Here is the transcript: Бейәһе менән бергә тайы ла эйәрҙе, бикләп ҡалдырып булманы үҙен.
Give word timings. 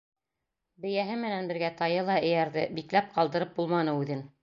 Бейәһе 0.85 1.17
менән 1.25 1.51
бергә 1.53 1.71
тайы 1.83 2.07
ла 2.09 2.17
эйәрҙе, 2.25 2.67
бикләп 2.81 3.17
ҡалдырып 3.19 3.57
булманы 3.61 3.99
үҙен. 4.05 4.31